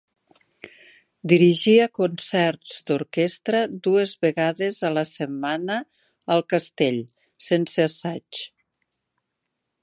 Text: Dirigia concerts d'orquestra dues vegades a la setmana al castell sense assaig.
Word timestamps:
Dirigia 1.33 1.83
concerts 1.99 2.71
d'orquestra 2.87 3.61
dues 3.89 4.15
vegades 4.27 4.81
a 4.89 4.91
la 4.95 5.05
setmana 5.11 5.77
al 6.37 6.43
castell 6.55 6.99
sense 7.51 7.87
assaig. 7.93 8.43